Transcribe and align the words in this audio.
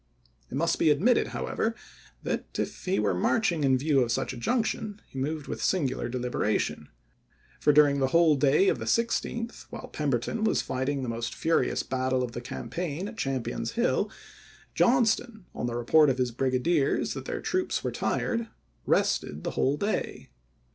It 0.49 0.55
must 0.57 0.79
be 0.79 0.85
p. 0.85 0.89
i85. 0.89 0.93
admitted 0.95 1.27
however 1.27 1.75
that, 2.23 2.45
if 2.57 2.85
he 2.85 2.97
were 2.97 3.13
marching 3.13 3.63
in 3.63 3.77
view 3.77 3.99
of 3.99 4.11
such 4.11 4.33
a 4.33 4.37
junction, 4.37 4.99
he 5.07 5.19
moved 5.19 5.45
with 5.47 5.61
singular 5.63 6.09
deliberation, 6.09 6.89
for, 7.59 7.71
during 7.71 7.99
the 7.99 8.07
whole 8.07 8.35
day 8.35 8.67
of 8.67 8.79
the 8.79 8.85
16th, 8.85 9.23
May, 9.23 9.43
i863. 9.43 9.65
while 9.69 9.87
Pemberton 9.89 10.43
was 10.43 10.63
fighting 10.63 11.03
the 11.03 11.07
most 11.09 11.35
furious 11.35 11.83
battle 11.83 12.23
of 12.23 12.31
the 12.31 12.41
campaign 12.41 13.07
at 13.09 13.15
Champion's 13.19 13.73
Hill, 13.73 14.09
John 14.73 14.93
Report' 15.03 15.07
ston, 15.09 15.45
on 15.53 15.67
the 15.67 15.75
report 15.75 16.09
of 16.09 16.17
his 16.17 16.31
brigadiers 16.31 17.13
that 17.13 17.25
their 17.25 17.35
volxxiv., 17.35 17.35
"Part 17.35 17.43
t 17.43 17.49
troops 17.51 17.83
were 17.83 17.91
tired, 17.91 18.47
rested 18.87 19.43
the 19.43 19.51
whole 19.51 19.77
day. 19.77 20.29